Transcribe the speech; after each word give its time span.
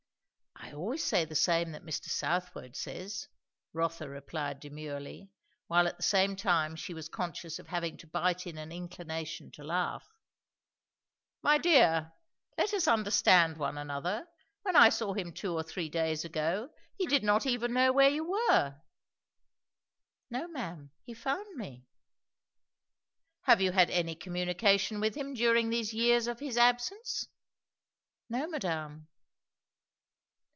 "I 0.55 0.73
always 0.73 1.03
say 1.03 1.25
the 1.25 1.35
same 1.35 1.73
that 1.73 1.83
Mr. 1.83 2.05
Southwode 2.05 2.77
says," 2.77 3.27
Rotha 3.73 4.07
replied 4.07 4.61
demurely, 4.61 5.29
while 5.67 5.85
at 5.85 5.97
the 5.97 6.03
same 6.03 6.37
time 6.37 6.77
she 6.77 6.93
was 6.93 7.09
conscious 7.09 7.59
of 7.59 7.67
having 7.67 7.97
to 7.97 8.07
bite 8.07 8.47
in 8.47 8.57
an 8.57 8.71
inclination 8.71 9.51
to 9.53 9.65
laugh. 9.65 10.07
"My 11.43 11.57
dear, 11.57 12.13
let 12.57 12.73
us 12.73 12.87
understand 12.87 13.57
one 13.57 13.77
another. 13.77 14.27
When 14.61 14.77
I 14.77 14.87
saw 14.87 15.11
him 15.13 15.33
two 15.33 15.51
or 15.53 15.63
three 15.63 15.89
days 15.89 16.23
ago, 16.23 16.69
he 16.95 17.05
did 17.05 17.23
not 17.23 17.45
even 17.45 17.73
know 17.73 17.91
where 17.91 18.09
you 18.09 18.23
were." 18.23 18.79
"No, 20.29 20.47
ma'am. 20.47 20.91
He 21.03 21.13
found 21.13 21.53
me." 21.57 21.85
"Have 23.41 23.59
you 23.59 23.73
had 23.73 23.89
any 23.89 24.15
communication 24.15 25.01
with 25.01 25.15
him 25.15 25.33
during 25.33 25.69
these 25.69 25.93
years 25.93 26.27
of 26.27 26.39
his 26.39 26.55
absence?" 26.55 27.27
"No, 28.29 28.47
madame." 28.47 29.07